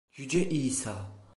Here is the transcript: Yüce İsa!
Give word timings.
Yüce 0.15 0.49
İsa! 0.49 1.11